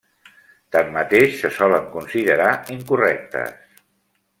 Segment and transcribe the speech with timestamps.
[0.75, 2.51] Tanmateix se solen considerar
[2.81, 3.83] incorrectes.